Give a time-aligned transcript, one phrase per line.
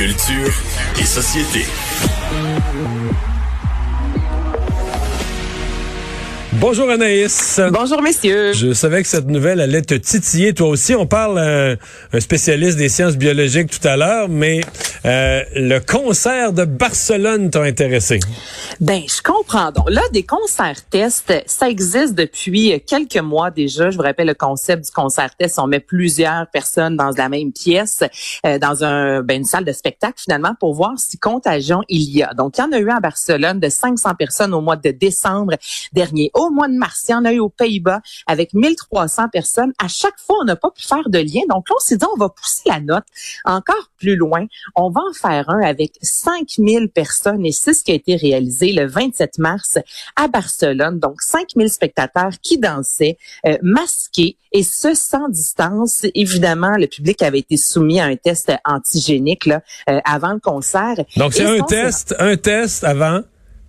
[0.00, 0.62] Culture
[0.98, 1.66] et société.
[6.60, 7.58] Bonjour Anaïs.
[7.72, 8.52] Bonjour messieurs.
[8.52, 10.94] Je savais que cette nouvelle allait te titiller toi aussi.
[10.94, 11.76] On parle à
[12.12, 14.60] un spécialiste des sciences biologiques tout à l'heure, mais
[15.06, 18.20] euh, le concert de Barcelone t'a intéressé.
[18.78, 19.72] Ben, je comprends.
[19.72, 23.90] Donc là, des concerts tests, ça existe depuis quelques mois déjà.
[23.90, 25.58] Je vous rappelle le concept du concert test.
[25.58, 28.04] On met plusieurs personnes dans la même pièce,
[28.44, 32.22] euh, dans un, ben, une salle de spectacle finalement, pour voir si contagion il y
[32.22, 32.34] a.
[32.34, 35.54] Donc, il y en a eu à Barcelone de 500 personnes au mois de décembre
[35.94, 36.30] dernier.
[36.34, 39.72] Au mois de mars, il y en a eu aux Pays-Bas avec 1300 personnes.
[39.78, 41.42] À chaque fois, on n'a pas pu faire de lien.
[41.48, 43.04] Donc là, on s'est dit, on va pousser la note
[43.44, 44.46] encore plus loin.
[44.74, 48.72] On va en faire un avec 5000 personnes et c'est ce qui a été réalisé
[48.72, 49.78] le 27 mars
[50.16, 50.98] à Barcelone.
[50.98, 56.06] Donc 5000 spectateurs qui dansaient euh, masqués et ce sans distance.
[56.14, 60.96] Évidemment, le public avait été soumis à un test antigénique là, euh, avant le concert.
[61.16, 63.20] Donc c'est un test, un test avant,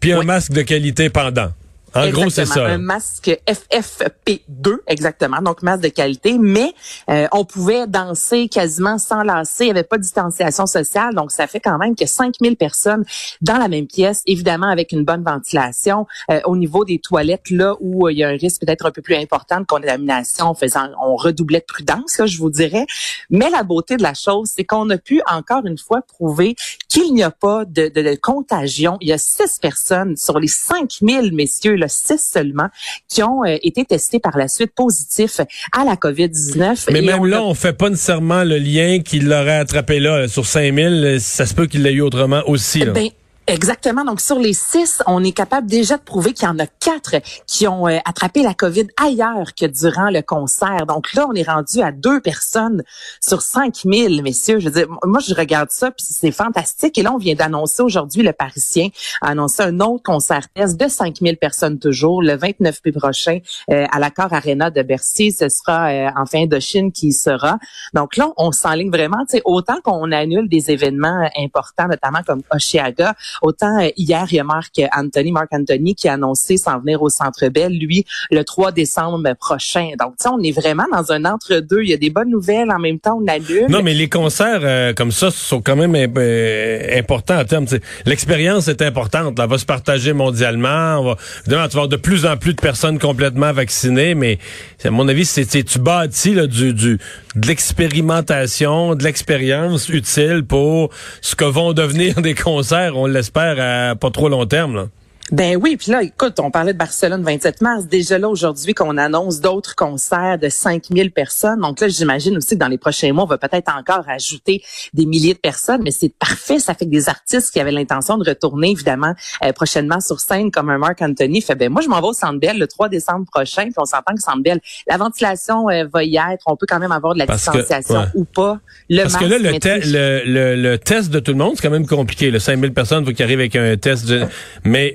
[0.00, 1.50] puis un masque de qualité pendant.
[1.96, 2.66] En gros, c'est ça.
[2.66, 6.72] Un masque FFP2, exactement, donc masque de qualité, mais
[7.10, 11.32] euh, on pouvait danser quasiment sans lasser, il n'y avait pas de distanciation sociale, donc
[11.32, 13.04] ça fait quand même que 5000 personnes
[13.40, 16.06] dans la même pièce, évidemment avec une bonne ventilation.
[16.30, 18.90] Euh, au niveau des toilettes, là où euh, il y a un risque peut-être un
[18.90, 22.86] peu plus important de contamination, faisant, on redoublait de prudence, là, je vous dirais.
[23.30, 26.56] Mais la beauté de la chose, c'est qu'on a pu encore une fois prouver
[26.88, 28.96] qu'il n'y a pas de, de, de, contagion.
[29.00, 32.68] Il y a six personnes sur les 5000, messieurs, là, six seulement,
[33.08, 35.40] qui ont euh, été testés par la suite positifs
[35.72, 36.90] à la COVID-19.
[36.92, 41.18] Mais même là, on fait pas nécessairement le lien qu'il l'aurait attrapé là, sur 5000.
[41.20, 42.80] Ça se peut qu'il l'ait eu autrement aussi.
[42.80, 42.92] Là.
[42.92, 43.08] Ben,
[43.48, 44.04] Exactement.
[44.04, 47.14] Donc, sur les six, on est capable déjà de prouver qu'il y en a quatre
[47.46, 50.84] qui ont euh, attrapé la COVID ailleurs que durant le concert.
[50.86, 52.82] Donc là, on est rendu à deux personnes
[53.20, 54.58] sur 5000, messieurs.
[54.58, 56.98] Je veux dire, moi, je regarde ça, puis c'est fantastique.
[56.98, 58.88] Et là, on vient d'annoncer aujourd'hui, le Parisien
[59.22, 63.38] a annoncé un autre concert test de 5000 personnes toujours, le 29 mai prochain,
[63.70, 65.30] euh, à l'Accord Arena de Bercy.
[65.30, 67.58] Ce sera euh, en fin de Chine qui sera.
[67.94, 72.42] Donc là, on s'enligne vraiment, tu sais, autant qu'on annule des événements importants, notamment comme
[72.50, 76.78] Oshiaga, Autant euh, hier, il y a Marc Anthony, Marc Anthony, qui a annoncé s'en
[76.80, 79.90] venir au Centre Bell, lui, le 3 décembre prochain.
[79.98, 81.82] Donc, tu on est vraiment dans un entre-deux.
[81.82, 83.66] Il y a des bonnes nouvelles, en même temps, on annule.
[83.68, 87.66] Non, mais les concerts euh, comme ça sont quand même euh, importants en termes...
[88.04, 89.38] L'expérience est importante.
[89.38, 90.98] Là, va se partager mondialement.
[91.00, 91.16] On va,
[91.46, 94.38] évidemment, tu vas avoir de plus en plus de personnes complètement vaccinées, mais
[94.84, 96.98] à mon avis, c'est tu bâtis là, du, du,
[97.34, 103.96] de l'expérimentation, de l'expérience utile pour ce que vont devenir des concerts, on l'espère, à
[103.96, 104.76] pas trop long terme.
[104.76, 104.88] Là.
[105.32, 107.86] Ben oui, puis là, écoute, on parlait de Barcelone 27 mars.
[107.86, 111.60] Déjà là, aujourd'hui, qu'on annonce d'autres concerts de 5000 personnes.
[111.60, 114.62] Donc là, j'imagine aussi que dans les prochains mois, on va peut-être encore ajouter
[114.94, 116.60] des milliers de personnes, mais c'est parfait.
[116.60, 120.52] Ça fait que des artistes qui avaient l'intention de retourner, évidemment, euh, prochainement sur scène,
[120.52, 122.88] comme un Marc Anthony, fait, ben moi, je m'en vais au Centre Bell le 3
[122.88, 126.44] décembre prochain, puis on s'entend que Centre Bell, la ventilation euh, va y être.
[126.46, 128.60] On peut quand même avoir de la distanciation ou pas.
[128.88, 131.86] Le Parce que là, le, le, le, test de tout le monde, c'est quand même
[131.86, 132.30] compliqué.
[132.30, 134.06] Le 5000 personnes, il faut qu'ils arrivent avec un test.
[134.06, 134.26] De...
[134.62, 134.94] Mais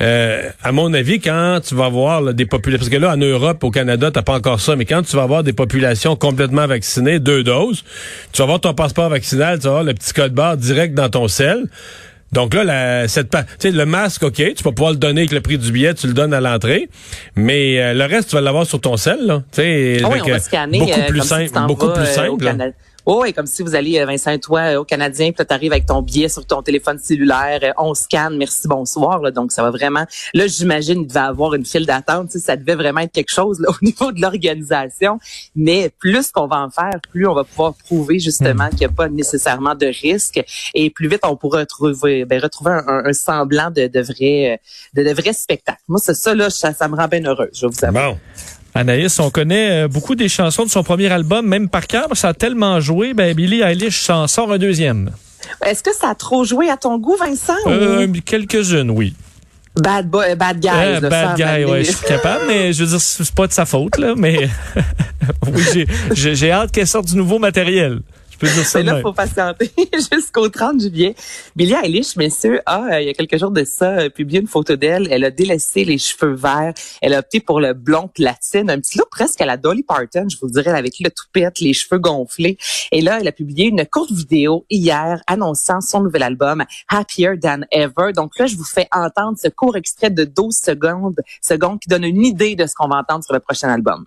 [0.00, 3.62] euh, à mon avis, quand tu vas voir des populations, parce que là, en Europe,
[3.62, 7.20] au Canada, t'as pas encore ça, mais quand tu vas avoir des populations complètement vaccinées,
[7.20, 7.84] deux doses,
[8.32, 11.08] tu vas avoir ton passeport vaccinal, tu vas avoir le petit code barre direct dans
[11.08, 11.68] ton sel.
[12.32, 13.32] Donc là, la, cette,
[13.62, 16.14] le masque, OK, tu vas pouvoir le donner avec le prix du billet, tu le
[16.14, 16.88] donnes à l'entrée,
[17.36, 19.24] mais euh, le reste, tu vas l'avoir sur ton sel.
[19.24, 21.60] Là, oui, on va scanner, beaucoup plus simple.
[21.68, 22.44] beaucoup plus simple.
[23.06, 25.72] Oh, et comme si vous alliez, euh, Vincent, toi, euh, au Canadien, puis tu arrives
[25.72, 29.20] avec ton billet sur ton téléphone cellulaire, euh, on scanne, merci, bonsoir.
[29.20, 30.06] Là, donc, ça va vraiment...
[30.32, 32.30] Là, j'imagine il devait avoir une file d'attente.
[32.30, 35.18] Ça devait vraiment être quelque chose là, au niveau de l'organisation.
[35.54, 38.70] Mais plus qu'on va en faire, plus on va pouvoir prouver justement hmm.
[38.70, 40.42] qu'il n'y a pas nécessairement de risque.
[40.72, 44.60] Et plus vite, on pourra retrouver, ben, retrouver un, semblant de, de, vrai,
[44.94, 45.80] de, de vrai spectacle.
[45.88, 48.18] Moi, c'est ça, là, ça, ça, me rend bien heureuse, je vous avoue.
[48.76, 52.28] Anaïs, on connaît euh, beaucoup des chansons de son premier album, même par cœur, ça
[52.30, 55.10] a tellement joué, ben Billie Eilish s'en sort un deuxième.
[55.64, 57.54] Est-ce que ça a trop joué à ton goût, Vincent?
[57.68, 59.14] Euh, Quelques-unes, oui.
[59.76, 60.68] Bad, boy, bad guy.
[60.72, 63.64] Euh, bad guy, ouais, je suis capable, mais je veux dire, c'est pas de sa
[63.64, 64.48] faute, là, mais
[65.52, 68.00] oui, j'ai hâte qu'elle sorte du nouveau matériel.
[68.34, 68.78] Je peux dire ça.
[68.80, 69.70] Mais là, faut patienter
[70.12, 71.14] jusqu'au 30 juillet.
[71.54, 74.48] Billie Eilish, messieurs, a, euh, il y a quelques jours de ça, euh, publié une
[74.48, 75.06] photo d'elle.
[75.10, 76.74] Elle a délaissé les cheveux verts.
[77.00, 78.70] Elle a opté pour le blond platine.
[78.70, 81.72] Un petit look presque à la Dolly Parton, je vous dirais, avec le toupette, les
[81.72, 82.58] cheveux gonflés.
[82.90, 87.60] Et là, elle a publié une courte vidéo hier annonçant son nouvel album, Happier Than
[87.70, 88.12] Ever.
[88.14, 92.04] Donc là, je vous fais entendre ce court extrait de 12 secondes, secondes qui donne
[92.04, 94.06] une idée de ce qu'on va entendre sur le prochain album.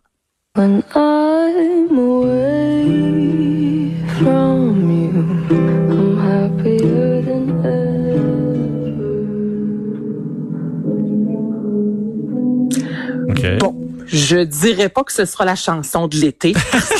[0.55, 3.76] When I'm away
[13.59, 13.75] Bon,
[14.07, 16.53] je dirais pas que ce sera la chanson de l'été.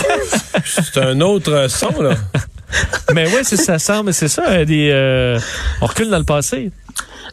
[0.65, 2.15] c'est un autre son, là.
[3.13, 5.39] mais ouais, ça semble, c'est ça, euh, des, euh,
[5.81, 6.71] on recule dans le passé.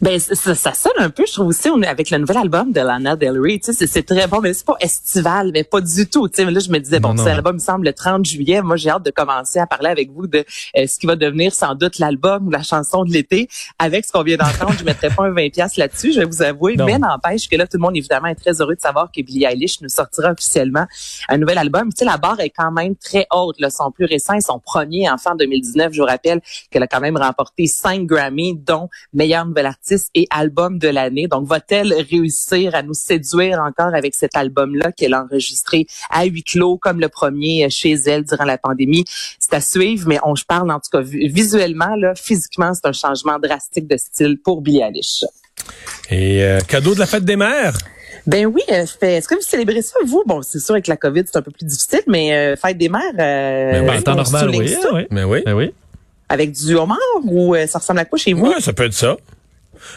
[0.05, 2.71] Ben ça, ça sonne un peu, je trouve aussi, on est avec le nouvel album
[2.71, 5.81] de Lana Del Rey, tu sais, c'est- très bon, mais c'est pas estival, mais pas
[5.81, 6.45] du tout, tu sais.
[6.45, 8.61] Mais là, je me disais bon, cet album me semble le 30 juillet.
[8.61, 10.45] Moi, j'ai hâte de commencer à parler avec vous de
[10.77, 13.47] euh, ce qui va devenir sans doute l'album ou la chanson de l'été.
[13.79, 16.43] Avec ce qu'on vient d'entendre, je mettrai pas un 20 pièces là-dessus, je vais vous
[16.43, 16.85] avouer, Non.
[16.85, 19.45] mais n'empêche que là, tout le monde évidemment est très heureux de savoir que Billie
[19.45, 20.85] Eilish nous sortira officiellement
[21.29, 21.89] un nouvel album.
[21.91, 23.59] Tu sais, la barre est quand même très haute.
[23.59, 23.71] Là.
[23.71, 27.17] Son plus récent son premier en fin 2019, je vous rappelle qu'elle a quand même
[27.17, 31.27] remporté cinq Grammy, dont meilleur nouvel artiste et album de l'année.
[31.27, 36.43] Donc, va-t-elle réussir à nous séduire encore avec cet album-là qu'elle a enregistré à huis
[36.43, 39.05] clos, comme le premier chez elle durant la pandémie?
[39.39, 42.87] C'est à suivre, mais on je parle en tout cas vi- visuellement, là, physiquement, c'est
[42.87, 45.23] un changement drastique de style pour Billie Eilish.
[46.09, 47.77] Et euh, cadeau de la fête des mères?
[48.27, 50.23] Ben oui, euh, est-ce que vous célébrez ça, vous?
[50.25, 52.89] Bon, c'est sûr, avec la COVID, c'est un peu plus difficile, mais euh, fête des
[52.89, 54.75] mères, euh, Ben en temps on normal, oui.
[55.11, 55.43] Mais oui.
[55.45, 55.73] Ben oui.
[56.27, 58.47] avec du homard ou euh, ça ressemble à quoi chez vous?
[58.47, 59.15] Oui, ça peut être ça.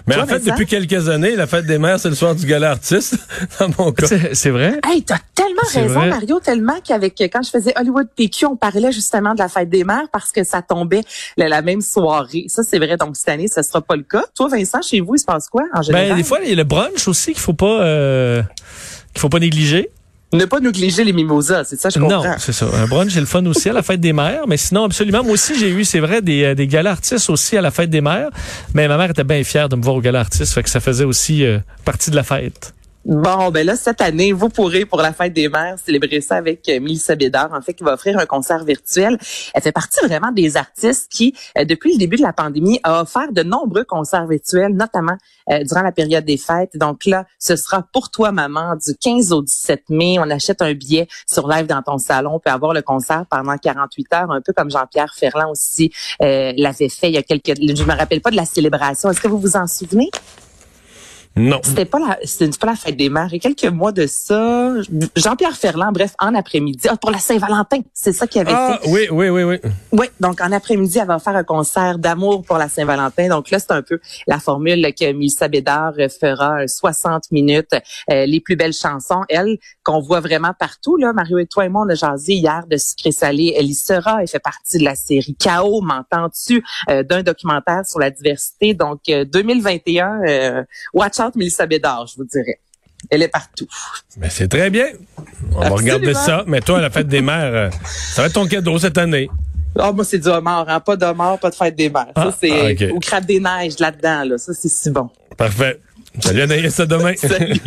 [0.06, 0.52] Mais Toi, en fait, Vincent?
[0.52, 3.16] depuis quelques années, la fête des mères, c'est le soir du gala artiste,
[3.60, 4.06] dans mon cas.
[4.32, 4.80] C'est vrai?
[4.86, 6.08] Hey, t'as tellement raison, vrai.
[6.10, 9.84] Mario, tellement qu'avec quand je faisais Hollywood PQ, on parlait justement de la fête des
[9.84, 11.02] mères parce que ça tombait
[11.36, 12.44] la, la même soirée.
[12.48, 12.96] Ça, c'est vrai.
[12.96, 14.24] Donc cette année, ce sera pas le cas.
[14.34, 16.08] Toi, Vincent, chez vous, il se passe quoi en général?
[16.08, 18.42] Ben, des fois, il y a le brunch aussi qu'il faut pas, euh,
[19.12, 19.90] qu'il faut pas négliger.
[20.32, 22.36] Ne pas négliger les mimosas, c'est ça, je Non, comprends.
[22.38, 22.66] c'est ça.
[22.74, 24.46] Un brunch, c'est le fun aussi à la fête des mères.
[24.46, 25.22] Mais sinon, absolument.
[25.24, 27.88] Moi aussi, j'ai eu, c'est vrai, des, euh, des galas artistes aussi à la fête
[27.90, 28.28] des mères.
[28.74, 30.52] Mais ma mère était bien fière de me voir au gala artiste.
[30.52, 32.74] Fait que ça faisait aussi euh, partie de la fête.
[33.08, 36.68] Bon, ben là, cette année, vous pourrez, pour la fête des mères, célébrer ça avec
[36.68, 39.16] euh, Mélissa Bédard, en fait, qui va offrir un concert virtuel.
[39.54, 43.00] Elle fait partie vraiment des artistes qui, euh, depuis le début de la pandémie, a
[43.00, 45.16] offert de nombreux concerts virtuels, notamment
[45.50, 46.76] euh, durant la période des fêtes.
[46.76, 50.18] Donc là, ce sera pour toi, maman, du 15 au 17 mai.
[50.18, 52.32] On achète un billet sur Live dans ton salon.
[52.34, 55.90] On peut avoir le concert pendant 48 heures, un peu comme Jean-Pierre Ferland aussi
[56.20, 57.56] euh, l'avait fait il y a quelques...
[57.56, 59.08] Je me rappelle pas de la célébration.
[59.08, 60.10] Est-ce que vous vous en souvenez?
[61.36, 61.60] Non.
[61.62, 63.28] C'était pas la, c'était pas la fête des mères.
[63.32, 64.72] A quelques mois de ça,
[65.14, 68.90] Jean-Pierre Ferland, bref, en après-midi, ah, pour la Saint-Valentin, c'est ça qu'il avait Ah, fait.
[68.90, 69.58] oui, oui, oui, oui.
[69.92, 73.28] Oui, donc en après-midi, elle va faire un concert d'amour pour la Saint-Valentin.
[73.28, 77.72] Donc là, c'est un peu la formule que Mélissa Bédard euh, fera, euh, 60 minutes,
[78.10, 79.22] euh, les plus belles chansons.
[79.28, 82.64] Elle, qu'on voit vraiment partout, là, Mario et toi et moi, on a jasé hier
[82.68, 83.54] de Sucré Salé.
[83.56, 88.00] Elle y sera, elle fait partie de la série Chaos, m'entends-tu, euh, d'un documentaire sur
[88.00, 88.74] la diversité.
[88.74, 90.64] Donc, euh, 2021, euh,
[90.94, 92.60] watch out Mélissa Bédard, je vous dirais.
[93.10, 93.66] Elle est partout.
[94.16, 94.86] Mais c'est très bien.
[95.54, 96.44] On va regarder ça.
[96.46, 99.28] Mais toi, la fête des mères, euh, ça va être ton cadeau cette année.
[99.78, 100.80] Ah, moi, c'est du homard, hein?
[100.80, 102.10] Pas d'homard, pas de fête des mères.
[102.16, 104.38] Ah, ça, c'est ah, au crabe des neiges là-dedans, là.
[104.38, 105.08] Ça, c'est si bon.
[105.36, 105.80] Parfait.
[106.20, 107.14] Salut Anaïs, à demain.
[107.16, 107.60] Salut.